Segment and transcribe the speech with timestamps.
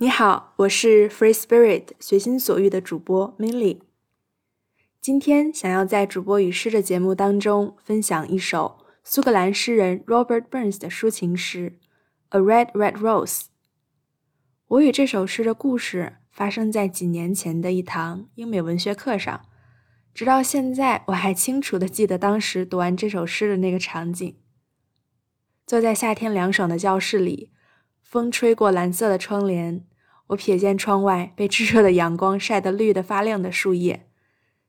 [0.00, 3.80] 你好，我是 Free Spirit 随心所欲的主播 Milly。
[5.00, 11.80] 今天想要在主播与诗的节目当中分享一首苏格兰诗人 Robert Burns 的抒情诗
[12.38, 13.40] 《A Red Red Rose》。
[14.68, 19.46] 我与这首诗的故事发生在几年前的一堂英美文学课上，
[20.14, 24.36] 直到现在我还清楚的记得当时读完这首诗的那个场景。
[25.66, 27.50] 坐在夏天凉爽的教室里，
[28.08, 29.84] 风吹过蓝色的窗帘。
[30.28, 34.08] 我瞥见窗外被炙热的阳光晒得绿得发亮的树叶，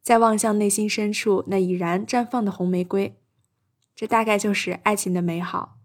[0.00, 3.18] 再望向内心深处那已然绽放的红玫瑰，
[3.96, 5.78] 这大概就是爱情的美好。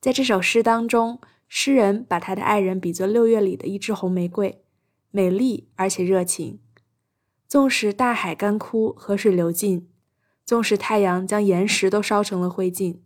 [0.00, 4.64] 在这首诗当中，诗人把他的爱人比作六月里的一枝红玫瑰，
[5.12, 6.58] 美丽而且热情。
[7.46, 9.88] 纵使大海干枯，河水流尽，
[10.44, 12.98] 纵使太阳将岩石都烧成了灰烬，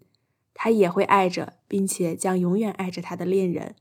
[0.60, 3.76] 他也会爱着，并且将永远爱着他的恋人。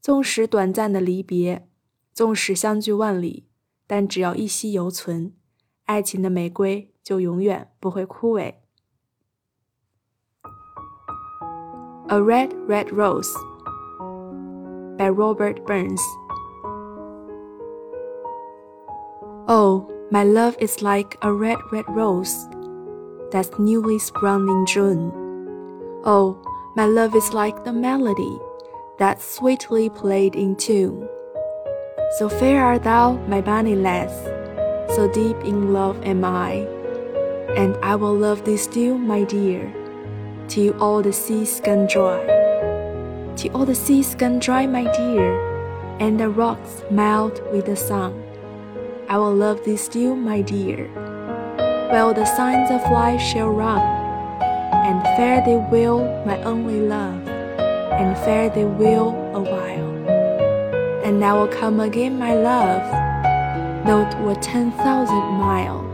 [0.00, 1.68] 纵使短暂的离别，
[2.14, 3.48] 纵使相距万里，
[3.88, 5.32] 但只要一息犹存，
[5.86, 8.54] 爱情的玫瑰就永远不会枯萎。
[12.06, 13.32] A Red Red Rose
[14.96, 16.00] by Robert Burns.
[19.48, 22.48] Oh, my love is like a red, red rose
[23.32, 25.19] that's newly sprung in June.
[26.02, 26.38] Oh,
[26.76, 28.38] my love is like the melody
[28.98, 31.06] that sweetly played in tune.
[32.16, 34.10] So fair art thou, my bonny lass,
[34.96, 36.66] so deep in love am I,
[37.54, 39.70] and I will love thee still, my dear,
[40.48, 42.24] till all the seas gone dry.
[43.36, 45.38] Till all the seas gone dry, my dear,
[46.00, 48.24] and the rocks melt with the sun.
[49.10, 50.88] I will love thee still, my dear,
[51.92, 53.99] while the signs of life shall run,
[54.86, 59.90] and fare thee well, my only love and fare thee well awhile.
[61.04, 62.82] And I will come again, my love,
[63.86, 65.89] though it were ten thousand mile.